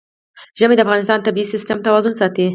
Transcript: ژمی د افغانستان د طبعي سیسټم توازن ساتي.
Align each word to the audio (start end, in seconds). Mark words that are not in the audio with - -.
ژمی 0.59 0.75
د 0.75 0.81
افغانستان 0.85 1.17
د 1.19 1.23
طبعي 1.27 1.45
سیسټم 1.53 1.77
توازن 1.87 2.13
ساتي. 2.19 2.45